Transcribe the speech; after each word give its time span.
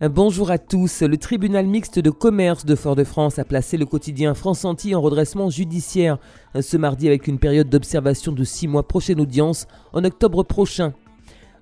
Bonjour 0.00 0.50
à 0.50 0.58
tous. 0.58 1.02
Le 1.02 1.16
tribunal 1.16 1.68
mixte 1.68 2.00
de 2.00 2.10
commerce 2.10 2.64
de 2.64 2.74
Fort-de-France 2.74 3.38
a 3.38 3.44
placé 3.44 3.76
le 3.76 3.86
quotidien 3.86 4.34
France 4.34 4.64
Antilles 4.64 4.96
en 4.96 5.00
redressement 5.00 5.50
judiciaire 5.50 6.18
ce 6.60 6.76
mardi 6.76 7.06
avec 7.06 7.28
une 7.28 7.38
période 7.38 7.68
d'observation 7.68 8.32
de 8.32 8.42
six 8.42 8.66
mois. 8.66 8.88
Prochaine 8.88 9.20
audience 9.20 9.68
en 9.92 10.02
octobre 10.02 10.42
prochain. 10.42 10.94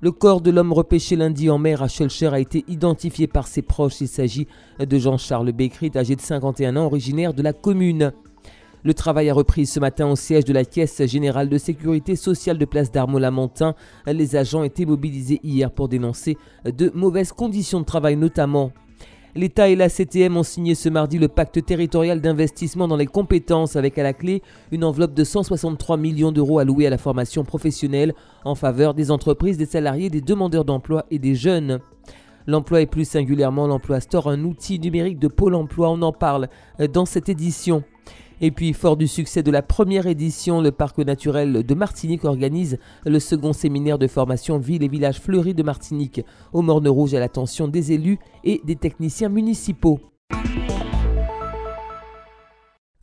Le 0.01 0.13
corps 0.13 0.41
de 0.41 0.51
l'homme 0.51 0.73
repêché 0.73 1.15
lundi 1.15 1.51
en 1.51 1.59
mer 1.59 1.83
à 1.83 1.89
Schulcher 1.89 2.29
a 2.29 2.41
été 2.41 2.65
identifié 2.69 3.27
par 3.27 3.47
ses 3.47 3.61
proches. 3.61 4.01
Il 4.01 4.09
s'agit 4.09 4.49
de 4.81 4.99
Jean-Charles 4.99 5.53
Bécrit, 5.53 5.93
âgé 5.95 6.17
de 6.17 6.23
51 6.23 6.77
ans, 6.77 6.87
originaire 6.87 7.35
de 7.35 7.43
la 7.43 7.53
commune. 7.53 8.15
Le 8.85 8.95
travail 8.95 9.31
a 9.31 9.35
repris 9.35 9.67
ce 9.67 9.79
matin 9.79 10.09
au 10.09 10.17
siège 10.17 10.45
de 10.45 10.53
la 10.53 10.65
Caisse 10.65 11.07
générale 11.07 11.49
de 11.49 11.57
sécurité 11.57 12.17
sociale 12.17 12.59
de 12.59 12.65
Place 12.65 12.91
d'Armor-Lamentin. 12.91 13.77
Les 14.07 14.35
agents 14.35 14.65
étaient 14.65 14.87
mobilisés 14.87 15.39
hier 15.45 15.71
pour 15.71 15.89
dénoncer 15.89 16.37
de 16.65 16.91
mauvaises 16.93 17.31
conditions 17.31 17.79
de 17.79 17.85
travail 17.85 18.17
notamment. 18.17 18.73
L'État 19.37 19.69
et 19.69 19.77
la 19.77 19.89
CTM 19.89 20.37
ont 20.37 20.43
signé 20.43 20.75
ce 20.75 20.89
mardi 20.89 21.19
le 21.19 21.29
pacte 21.29 21.65
territorial 21.65 22.21
d'investissement 22.21 22.89
dans 22.89 22.97
les 22.97 23.07
compétences 23.07 23.77
avec 23.77 23.97
à 23.99 24.03
la 24.03 24.13
clé 24.13 24.43
une 24.73 24.83
enveloppe 24.83 25.15
de 25.15 25.23
163 25.23 25.97
millions 25.97 26.33
d'euros 26.33 26.59
allouée 26.59 26.89
à 26.89 26.91
la 26.91 26.99
formation 26.99 27.45
professionnelle 27.45 28.15
en 28.45 28.57
faveur 28.57 28.95
des 28.95 29.13
entreprises, 29.13 29.57
des 29.57 29.65
salariés, 29.65 30.11
des 30.11 30.21
demandeurs 30.21 30.65
d'emploi 30.65 31.07
et 31.13 31.21
des 31.21 31.37
jeunes. 31.37 31.79
L'emploi 32.49 32.81
et 32.81 32.87
plus 32.87 33.09
singulièrement 33.09 33.69
l'emploi 33.69 34.01
store, 34.01 34.29
un 34.29 34.43
outil 34.43 34.81
numérique 34.81 35.21
de 35.21 35.29
Pôle 35.29 35.55
emploi, 35.55 35.89
on 35.89 36.03
en 36.03 36.13
parle 36.13 36.49
dans 36.93 37.07
cette 37.07 37.29
édition. 37.29 37.85
Et 38.45 38.51
puis, 38.51 38.73
fort 38.73 38.97
du 38.97 39.07
succès 39.07 39.45
de 39.45 39.53
la 39.53 39.63
première 39.63 40.09
édition, 40.09 40.61
le 40.61 40.73
Parc 40.73 40.99
naturel 40.99 41.63
de 41.63 41.75
Martinique 41.75 42.25
organise 42.25 42.77
le 43.07 43.21
second 43.21 43.53
séminaire 43.53 44.01
de 44.01 44.09
formation 44.09 44.59
Ville 44.59 44.83
et 44.83 44.89
Villages 44.89 45.21
fleuris 45.21 45.55
de 45.55 45.63
Martinique 45.63 46.23
au 46.53 46.61
Morne 46.61 46.89
Rouge 46.89 47.15
à 47.15 47.21
l'attention 47.21 47.69
des 47.69 47.93
élus 47.93 48.19
et 48.43 48.61
des 48.65 48.75
techniciens 48.75 49.29
municipaux. 49.29 50.01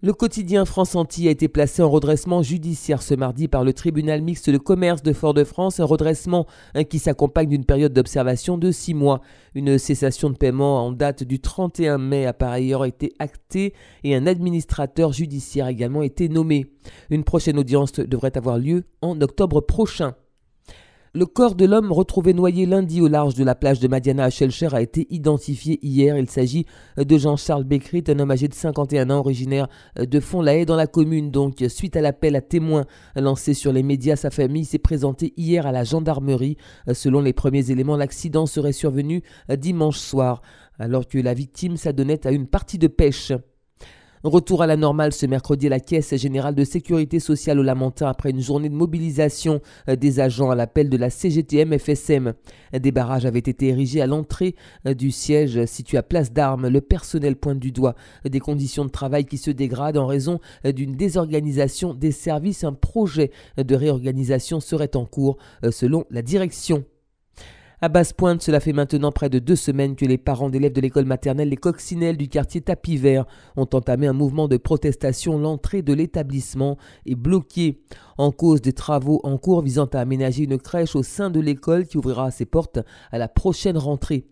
Le 0.02 0.14
quotidien 0.14 0.64
France 0.64 0.96
Antilles 0.96 1.28
a 1.28 1.32
été 1.32 1.50
placé 1.50 1.82
en 1.82 1.90
redressement 1.90 2.42
judiciaire 2.42 3.02
ce 3.02 3.16
mardi 3.16 3.50
par 3.50 3.66
le 3.66 3.74
tribunal 3.74 4.22
mixte 4.22 4.50
de 4.50 4.58
commerce 4.58 5.04
de 5.04 5.12
Fort-de-France, 5.12 5.82
un 5.82 5.84
redressement 5.84 6.48
hein, 6.74 6.86
qui 6.86 7.00
s'accompagne 7.00 7.50
d'une 7.50 7.66
période 7.66 7.92
d'observation 7.92 8.58
de 8.58 8.72
six 8.72 8.94
mois. 8.94 9.20
Une 9.56 9.78
cessation 9.78 10.30
de 10.30 10.38
paiement 10.38 10.86
en 10.86 10.94
date 10.94 11.26
du 11.26 11.42
31 11.42 11.98
mai 11.98 12.26
a 12.26 12.32
par 12.32 12.52
ailleurs 12.52 12.86
été 12.86 13.12
actée 13.20 13.74
et 14.06 14.16
un 14.16 14.26
administrateur 14.26 15.12
judiciaire 15.12 15.66
a 15.66 15.72
également 15.72 16.02
été 16.02 16.30
nommé. 16.30 16.68
Une 17.10 17.26
prochaine 17.26 17.60
audience 17.60 17.92
devrait 17.92 18.38
avoir 18.38 18.58
lieu 18.58 18.86
en 19.02 19.20
octobre 19.20 19.60
prochain. 19.60 20.16
Le 21.16 21.26
corps 21.26 21.56
de 21.56 21.66
l'homme 21.66 21.92
retrouvé 21.92 22.36
noyé 22.36 22.68
lundi 22.68 23.02
au 23.02 23.08
large 23.08 23.34
de 23.34 23.44
la 23.44 23.56
plage 23.56 23.80
de 23.80 23.88
Madiana 23.88 24.26
à 24.26 24.30
Shelcher 24.30 24.70
a 24.74 24.82
été 24.82 25.08
identifié 25.10 25.80
hier. 25.82 26.16
Il 26.20 26.30
s'agit 26.30 26.68
de 26.98 27.18
Jean-Charles 27.18 27.64
Bécrit, 27.64 28.04
un 28.10 28.20
homme 28.20 28.30
âgé 28.30 28.48
de 28.48 28.54
51 28.54 29.10
ans, 29.10 29.18
originaire 29.18 29.68
de 29.96 30.20
Font-la-Haye 30.20 30.68
dans 30.68 30.76
la 30.76 30.86
commune. 30.86 31.32
Donc, 31.32 31.66
suite 31.68 31.98
à 31.98 32.02
l'appel 32.02 32.36
à 32.36 32.42
témoins 32.42 32.86
lancé 33.16 33.56
sur 33.56 33.74
les 33.74 33.82
médias, 33.82 34.18
sa 34.18 34.30
famille 34.30 34.66
s'est 34.66 34.78
présentée 34.78 35.34
hier 35.36 35.66
à 35.66 35.72
la 35.72 35.84
gendarmerie. 35.84 36.58
Selon 36.94 37.22
les 37.22 37.34
premiers 37.34 37.72
éléments, 37.72 37.98
l'accident 37.98 38.46
serait 38.46 38.72
survenu 38.72 39.24
dimanche 39.50 39.98
soir, 39.98 40.44
alors 40.78 41.08
que 41.08 41.18
la 41.18 41.34
victime 41.34 41.76
s'adonnait 41.76 42.28
à 42.28 42.32
une 42.32 42.46
partie 42.46 42.78
de 42.78 42.88
pêche. 42.88 43.34
Retour 44.24 44.62
à 44.62 44.68
la 44.68 44.76
normale 44.76 45.14
ce 45.14 45.26
mercredi 45.26 45.70
la 45.70 45.80
Caisse 45.80 46.14
générale 46.18 46.54
de 46.54 46.66
sécurité 46.66 47.22
sociale 47.22 47.58
au 47.58 47.64
Lamentin 47.64 48.08
après 48.08 48.32
une 48.32 48.42
journée 48.42 48.68
de 48.68 48.74
mobilisation 48.74 49.62
euh, 49.88 49.96
des 49.96 50.20
agents 50.20 50.50
à 50.50 50.56
l'appel 50.56 50.90
de 50.90 50.98
la 50.98 51.10
CGTM 51.10 51.80
FSM. 51.80 52.34
Des 52.74 52.92
barrages 52.92 53.26
avaient 53.26 53.40
été 53.40 53.70
érigés 53.70 54.02
à 54.02 54.08
l'entrée 54.08 54.56
euh, 54.86 54.94
du 54.94 55.12
siège 55.12 55.64
situé 55.64 55.98
à 55.98 56.04
Place 56.04 56.34
d'Armes. 56.34 56.68
Le 56.68 56.82
personnel 56.82 57.38
pointe 57.38 57.60
du 57.60 57.72
doigt 57.72 57.96
des 58.26 58.42
conditions 58.42 58.84
de 58.84 58.90
travail 58.90 59.24
qui 59.24 59.38
se 59.38 59.52
dégradent 59.52 59.96
en 59.96 60.08
raison 60.08 60.42
euh, 60.66 60.74
d'une 60.74 60.98
désorganisation 60.98 61.94
des 61.94 62.12
services. 62.12 62.66
Un 62.66 62.74
projet 62.74 63.32
de 63.58 63.74
réorganisation 63.74 64.60
serait 64.60 64.98
en 64.98 65.06
cours 65.06 65.38
selon 65.72 66.04
la 66.10 66.22
direction. 66.22 66.84
À 67.82 67.88
Basse-Pointe, 67.88 68.42
cela 68.42 68.60
fait 68.60 68.74
maintenant 68.74 69.14
près 69.14 69.30
de 69.30 69.40
deux 69.40 69.56
semaines 69.56 69.96
que 69.96 70.04
les 70.04 70.18
parents 70.18 70.50
d'élèves 70.50 70.74
de 70.74 70.82
l'école 70.82 71.06
maternelle 71.06 71.48
Les 71.48 71.56
Coccinelles 71.56 72.18
du 72.18 72.28
quartier 72.28 72.60
Tapis 72.60 72.98
Vert 72.98 73.26
ont 73.56 73.70
entamé 73.72 74.06
un 74.06 74.12
mouvement 74.12 74.50
de 74.50 74.58
protestation. 74.58 75.40
L'entrée 75.40 75.82
de 75.82 75.94
l'établissement 75.94 76.78
est 77.06 77.16
bloquée 77.16 77.80
en 78.18 78.34
cause 78.34 78.60
des 78.60 78.74
travaux 78.74 79.22
en 79.24 79.38
cours 79.38 79.62
visant 79.62 79.86
à 79.86 80.00
aménager 80.00 80.44
une 80.44 80.58
crèche 80.58 80.94
au 80.94 81.04
sein 81.04 81.30
de 81.30 81.40
l'école 81.40 81.88
qui 81.88 81.98
ouvrira 81.98 82.32
ses 82.32 82.44
portes 82.44 82.80
à 83.14 83.18
la 83.18 83.30
prochaine 83.30 83.78
rentrée. 83.78 84.26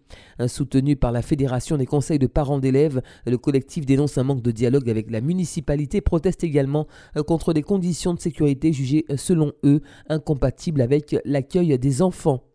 Soutenu 0.48 0.98
par 0.98 1.14
la 1.14 1.22
Fédération 1.22 1.78
des 1.78 1.86
conseils 1.86 2.20
de 2.20 2.28
parents 2.28 2.60
d'élèves, 2.60 3.02
le 3.26 3.38
collectif 3.38 3.86
dénonce 3.86 4.18
un 4.18 4.24
manque 4.24 4.42
de 4.42 4.52
dialogue 4.52 4.90
avec 4.90 5.10
la 5.10 5.22
municipalité, 5.22 6.02
proteste 6.02 6.44
également 6.44 6.86
contre 7.26 7.54
des 7.54 7.64
conditions 7.64 8.14
de 8.14 8.20
sécurité 8.20 8.74
jugées, 8.74 9.06
selon 9.16 9.54
eux, 9.64 9.80
incompatibles 10.10 10.82
avec 10.82 11.16
l'accueil 11.24 11.80
des 11.80 12.02
enfants. 12.02 12.47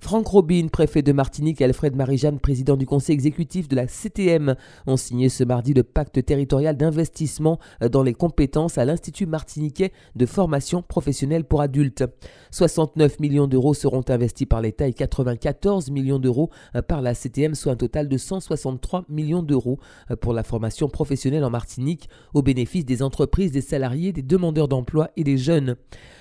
Franck 0.00 0.28
Robin, 0.28 0.68
préfet 0.68 1.02
de 1.02 1.12
Martinique, 1.12 1.60
et 1.60 1.64
Alfred 1.64 1.96
Marie-Jeanne, 1.96 2.38
président 2.38 2.76
du 2.76 2.86
conseil 2.86 3.14
exécutif 3.14 3.68
de 3.68 3.76
la 3.76 3.86
CTM, 3.86 4.54
ont 4.86 4.96
signé 4.96 5.28
ce 5.28 5.42
mardi 5.42 5.74
le 5.74 5.82
pacte 5.82 6.24
territorial 6.24 6.76
d'investissement 6.76 7.58
dans 7.90 8.02
les 8.02 8.12
compétences 8.12 8.78
à 8.78 8.84
l'Institut 8.84 9.26
martiniquais 9.26 9.92
de 10.14 10.26
formation 10.26 10.82
professionnelle 10.82 11.44
pour 11.44 11.60
adultes. 11.60 12.04
69 12.50 13.20
millions 13.20 13.46
d'euros 13.46 13.74
seront 13.74 14.04
investis 14.08 14.46
par 14.46 14.60
l'État 14.60 14.86
et 14.86 14.92
94 14.92 15.90
millions 15.90 16.18
d'euros 16.18 16.50
par 16.88 17.02
la 17.02 17.14
CTM, 17.14 17.54
soit 17.54 17.72
un 17.72 17.76
total 17.76 18.08
de 18.08 18.16
163 18.16 19.04
millions 19.08 19.42
d'euros 19.42 19.78
pour 20.20 20.34
la 20.34 20.42
formation 20.42 20.88
professionnelle 20.88 21.44
en 21.44 21.50
Martinique 21.50 22.08
au 22.34 22.42
bénéfice 22.42 22.84
des 22.84 23.02
entreprises, 23.02 23.52
des 23.52 23.60
salariés, 23.60 24.12
des 24.12 24.22
demandeurs 24.22 24.68
d'emploi 24.68 25.10
et 25.16 25.24
des 25.24 25.38
jeunes. 25.38 25.76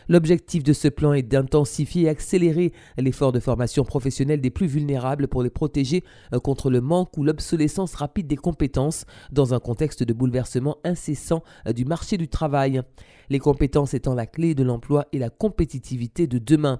L'objectif 0.07 0.63
de 0.63 0.73
ce 0.73 0.87
plan 0.87 1.13
est 1.13 1.23
d'intensifier 1.23 2.03
et 2.03 2.09
accélérer 2.09 2.73
l'effort 2.97 3.31
de 3.31 3.39
formation 3.39 3.64
professionnelle 3.83 4.41
des 4.41 4.49
plus 4.49 4.67
vulnérables 4.67 5.27
pour 5.27 5.43
les 5.43 5.49
protéger 5.49 6.03
euh, 6.33 6.39
contre 6.39 6.69
le 6.69 6.81
manque 6.81 7.17
ou 7.17 7.23
l'obsolescence 7.23 7.95
rapide 7.95 8.27
des 8.27 8.35
compétences 8.35 9.05
dans 9.31 9.53
un 9.53 9.59
contexte 9.59 10.03
de 10.03 10.13
bouleversement 10.13 10.77
incessant 10.83 11.43
euh, 11.67 11.73
du 11.73 11.85
marché 11.85 12.17
du 12.17 12.27
travail. 12.27 12.81
Les 13.29 13.39
compétences 13.39 13.95
étant 13.95 14.13
la 14.13 14.27
clé 14.27 14.53
de 14.53 14.63
l'emploi 14.63 15.07
et 15.11 15.17
la 15.17 15.31
compétitivité 15.31 16.27
de 16.27 16.37
demain. 16.37 16.79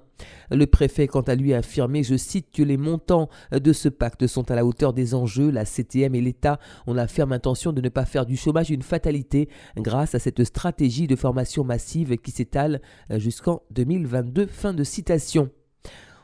Le 0.50 0.66
préfet, 0.66 1.08
quant 1.08 1.22
à 1.22 1.34
lui, 1.34 1.52
a 1.52 1.58
affirmé, 1.58 2.04
je 2.04 2.16
cite, 2.16 2.52
que 2.52 2.62
les 2.62 2.76
montants 2.76 3.28
euh, 3.52 3.58
de 3.58 3.72
ce 3.72 3.88
pacte 3.88 4.26
sont 4.26 4.50
à 4.50 4.54
la 4.54 4.64
hauteur 4.64 4.92
des 4.92 5.14
enjeux. 5.14 5.50
La 5.50 5.64
CTM 5.64 6.14
et 6.14 6.20
l'État 6.20 6.58
ont 6.86 6.94
la 6.94 7.08
ferme 7.08 7.32
intention 7.32 7.72
de 7.72 7.80
ne 7.80 7.88
pas 7.88 8.04
faire 8.04 8.26
du 8.26 8.36
chômage 8.36 8.70
une 8.70 8.82
fatalité 8.82 9.48
grâce 9.76 10.14
à 10.14 10.18
cette 10.18 10.44
stratégie 10.44 11.06
de 11.06 11.16
formation 11.16 11.64
massive 11.64 12.16
qui 12.18 12.30
s'étale 12.30 12.80
jusqu'en 13.10 13.62
2022. 13.70 14.46
Fin 14.46 14.72
de 14.72 14.84
citation. 14.84 15.50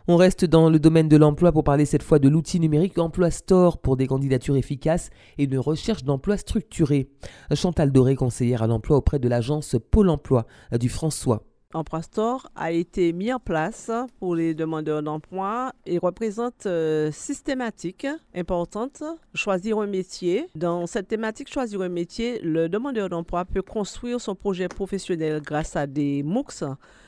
On 0.08 0.16
reste 0.16 0.44
dans 0.44 0.68
le 0.68 0.80
domaine 0.80 1.08
de 1.08 1.16
l'emploi 1.16 1.52
pour 1.52 1.62
parler 1.62 1.84
cette 1.84 2.02
fois 2.02 2.18
de 2.18 2.28
l'outil 2.28 2.58
numérique 2.58 2.98
Emploi 2.98 3.30
Store 3.30 3.78
pour 3.78 3.96
des 3.96 4.08
candidatures 4.08 4.56
efficaces 4.56 5.10
et 5.38 5.44
une 5.44 5.58
recherche 5.58 6.02
d'emploi 6.02 6.36
structurée. 6.36 7.08
Chantal 7.54 7.92
Doré, 7.92 8.16
conseillère 8.16 8.62
à 8.62 8.66
l'emploi 8.66 8.96
auprès 8.96 9.20
de 9.20 9.28
l'agence 9.28 9.76
Pôle 9.92 10.08
emploi 10.08 10.46
du 10.78 10.88
François. 10.88 11.44
Emploi 11.74 12.02
Store 12.02 12.50
a 12.54 12.72
été 12.72 13.12
mis 13.12 13.32
en 13.32 13.38
place 13.38 13.90
pour 14.18 14.34
les 14.34 14.54
demandeurs 14.54 15.02
d'emploi 15.02 15.72
et 15.86 15.98
représente 15.98 16.66
euh, 16.66 17.10
systématique 17.12 18.06
importante 18.34 19.02
choisir 19.34 19.78
un 19.78 19.86
métier. 19.86 20.48
Dans 20.54 20.86
cette 20.86 21.08
thématique 21.08 21.52
choisir 21.52 21.82
un 21.82 21.88
métier, 21.88 22.38
le 22.40 22.68
demandeur 22.68 23.08
d'emploi 23.08 23.44
peut 23.44 23.62
construire 23.62 24.20
son 24.20 24.34
projet 24.34 24.68
professionnel 24.68 25.40
grâce 25.40 25.76
à 25.76 25.86
des 25.86 26.22
MOOCs. 26.22 26.64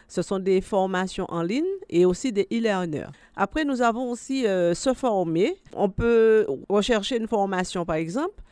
Ce 0.08 0.22
sont 0.22 0.38
des 0.38 0.60
formations 0.60 1.26
en 1.28 1.42
ligne 1.42 1.64
et 1.88 2.04
aussi 2.04 2.32
des 2.32 2.46
e-learners. 2.52 3.08
Après, 3.36 3.64
nous 3.64 3.82
avons 3.82 4.10
aussi 4.10 4.46
euh, 4.46 4.74
se 4.74 4.94
former. 4.94 5.56
On 5.74 5.88
peut 5.88 6.46
rechercher 6.68 7.16
une 7.16 7.26
formation, 7.26 7.84
par 7.84 7.96
exemple, 7.96 8.42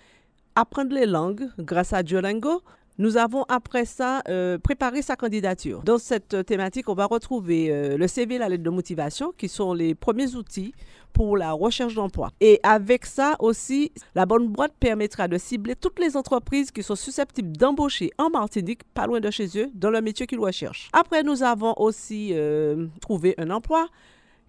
apprendre 0.54 0.94
les 0.94 1.06
langues 1.06 1.48
grâce 1.58 1.92
à 1.92 2.02
Duolingo. 2.02 2.62
Nous 2.98 3.16
avons 3.16 3.44
après 3.48 3.86
ça 3.86 4.22
euh, 4.28 4.58
préparé 4.58 5.00
sa 5.00 5.16
candidature. 5.16 5.82
Dans 5.82 5.98
cette 5.98 6.44
thématique, 6.44 6.88
on 6.88 6.94
va 6.94 7.06
retrouver 7.06 7.70
euh, 7.70 7.96
le 7.96 8.06
CV 8.06 8.36
la 8.36 8.48
lettre 8.48 8.62
de 8.62 8.70
motivation 8.70 9.32
qui 9.36 9.48
sont 9.48 9.72
les 9.72 9.94
premiers 9.94 10.34
outils 10.34 10.74
pour 11.14 11.36
la 11.36 11.52
recherche 11.52 11.94
d'emploi. 11.94 12.30
Et 12.40 12.60
avec 12.62 13.06
ça 13.06 13.36
aussi, 13.38 13.92
la 14.14 14.26
bonne 14.26 14.48
boîte 14.48 14.74
permettra 14.78 15.26
de 15.26 15.38
cibler 15.38 15.74
toutes 15.74 15.98
les 16.00 16.16
entreprises 16.16 16.70
qui 16.70 16.82
sont 16.82 16.94
susceptibles 16.94 17.56
d'embaucher 17.56 18.10
en 18.18 18.30
Martinique, 18.30 18.82
pas 18.94 19.06
loin 19.06 19.20
de 19.20 19.30
chez 19.30 19.48
eux, 19.58 19.70
dans 19.74 19.90
le 19.90 20.00
métier 20.02 20.26
qu'ils 20.26 20.40
recherchent. 20.40 20.90
Après, 20.92 21.22
nous 21.22 21.42
avons 21.42 21.74
aussi 21.78 22.30
euh, 22.32 22.86
trouvé 23.00 23.34
un 23.38 23.50
emploi 23.50 23.88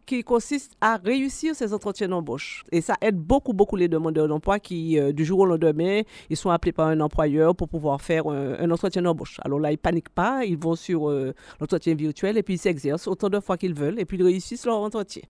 qui 0.05 0.23
consiste 0.23 0.73
à 0.81 0.97
réussir 0.97 1.55
ces 1.55 1.73
entretiens 1.73 2.07
d'embauche. 2.07 2.63
Et 2.71 2.81
ça 2.81 2.95
aide 3.01 3.17
beaucoup, 3.17 3.53
beaucoup 3.53 3.75
les 3.75 3.87
demandeurs 3.87 4.27
d'emploi 4.27 4.59
qui, 4.59 4.99
euh, 4.99 5.11
du 5.11 5.25
jour 5.25 5.39
au 5.39 5.45
lendemain, 5.45 6.01
ils 6.29 6.37
sont 6.37 6.49
appelés 6.49 6.71
par 6.71 6.87
un 6.87 6.99
employeur 6.99 7.55
pour 7.55 7.69
pouvoir 7.69 8.01
faire 8.01 8.27
un, 8.27 8.71
entretien 8.71 9.01
d'embauche. 9.01 9.39
Alors 9.43 9.59
là, 9.59 9.71
ils 9.71 9.77
paniquent 9.77 10.09
pas, 10.09 10.45
ils 10.45 10.57
vont 10.57 10.75
sur 10.75 11.09
euh, 11.09 11.33
l'entretien 11.59 11.95
virtuel 11.95 12.37
et 12.37 12.43
puis 12.43 12.55
ils 12.55 12.59
s'exercent 12.59 13.07
autant 13.07 13.29
de 13.29 13.39
fois 13.39 13.57
qu'ils 13.57 13.73
veulent 13.73 13.99
et 13.99 14.05
puis 14.05 14.17
ils 14.17 14.23
réussissent 14.23 14.65
leur 14.65 14.79
entretien. 14.79 15.23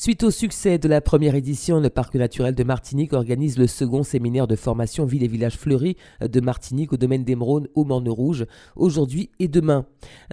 Suite 0.00 0.22
au 0.22 0.30
succès 0.30 0.78
de 0.78 0.86
la 0.86 1.00
première 1.00 1.34
édition, 1.34 1.80
le 1.80 1.90
Parc 1.90 2.14
naturel 2.14 2.54
de 2.54 2.62
Martinique 2.62 3.12
organise 3.14 3.58
le 3.58 3.66
second 3.66 4.04
séminaire 4.04 4.46
de 4.46 4.54
formation 4.54 5.04
Ville 5.04 5.24
et 5.24 5.26
Villages 5.26 5.56
Fleuris 5.58 5.96
de 6.20 6.40
Martinique 6.40 6.92
au 6.92 6.96
domaine 6.96 7.24
d'Emeraude 7.24 7.68
au 7.74 7.84
Morne 7.84 8.08
Rouge, 8.08 8.46
aujourd'hui 8.76 9.30
et 9.40 9.48
demain. 9.48 9.86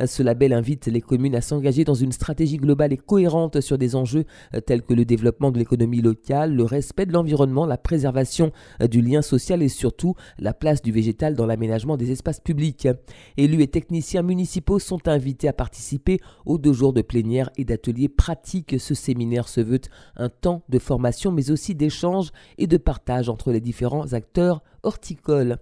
Ce 0.05 0.21
label 0.21 0.53
invite 0.53 0.85
les 0.85 1.01
communes 1.01 1.33
à 1.33 1.41
s'engager 1.41 1.83
dans 1.83 1.95
une 1.95 2.11
stratégie 2.11 2.57
globale 2.57 2.93
et 2.93 2.97
cohérente 2.97 3.59
sur 3.59 3.79
des 3.79 3.95
enjeux 3.95 4.25
tels 4.67 4.83
que 4.83 4.93
le 4.93 5.03
développement 5.03 5.49
de 5.49 5.57
l'économie 5.57 6.03
locale, 6.03 6.53
le 6.53 6.63
respect 6.63 7.07
de 7.07 7.13
l'environnement, 7.13 7.65
la 7.65 7.79
préservation 7.79 8.51
du 8.87 9.01
lien 9.01 9.23
social 9.23 9.63
et 9.63 9.67
surtout 9.67 10.13
la 10.37 10.53
place 10.53 10.83
du 10.83 10.91
végétal 10.91 11.33
dans 11.33 11.47
l'aménagement 11.47 11.97
des 11.97 12.11
espaces 12.11 12.39
publics. 12.39 12.87
Élus 13.35 13.63
et 13.63 13.67
techniciens 13.67 14.21
municipaux 14.21 14.77
sont 14.77 15.07
invités 15.07 15.47
à 15.47 15.53
participer 15.53 16.19
aux 16.45 16.59
deux 16.59 16.73
jours 16.73 16.93
de 16.93 17.01
plénière 17.01 17.49
et 17.57 17.65
d'ateliers 17.65 18.09
pratiques. 18.09 18.75
Ce 18.77 18.93
séminaire 18.93 19.49
se 19.55 19.61
veut 19.61 19.81
un 20.15 20.29
temps 20.29 20.63
de 20.69 20.79
formation 20.79 21.31
mais 21.31 21.51
aussi 21.51 21.75
d'échange 21.75 22.31
et 22.57 22.67
de 22.67 22.77
partage 22.77 23.29
entre 23.29 23.51
les 23.51 23.61
différents 23.61 24.13
acteurs 24.13 24.61
horticoles. 24.83 25.57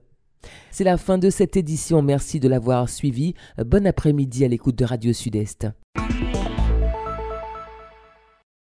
C'est 0.72 0.84
la 0.84 0.98
fin 0.98 1.18
de 1.18 1.30
cette 1.30 1.56
édition, 1.56 2.02
merci 2.02 2.40
de 2.40 2.50
l'avoir 2.50 2.90
suivi. 2.90 3.34
Bon 3.66 3.88
après-midi 3.88 4.44
à 4.44 4.48
l'écoute 4.50 4.76
de 4.76 4.86
Radio 4.86 5.14
Sud-Est. 5.14 5.68